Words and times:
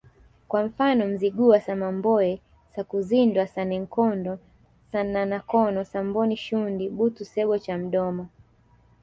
kwa 0.47 0.63
mfano 0.63 1.07
Mzigua 1.07 1.59
Samamboe 1.61 2.41
Sakuzindwa 2.75 3.47
Sannenkondo 3.47 4.33
Sankanakono 4.91 5.79
Samboni 5.91 6.37
Shundi 6.37 6.85
Butu 6.89 7.25
Sebbo 7.25 7.57
Chamdoma 7.63 8.25